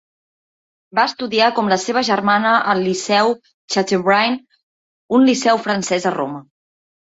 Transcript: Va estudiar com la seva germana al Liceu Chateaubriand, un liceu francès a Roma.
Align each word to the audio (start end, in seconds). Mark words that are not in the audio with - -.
Va 0.99 1.03
estudiar 1.09 1.49
com 1.57 1.69
la 1.73 1.77
seva 1.83 2.03
germana 2.07 2.55
al 2.73 2.83
Liceu 2.87 3.35
Chateaubriand, 3.77 4.43
un 5.21 5.31
liceu 5.33 5.65
francès 5.69 6.13
a 6.15 6.19
Roma. 6.21 6.45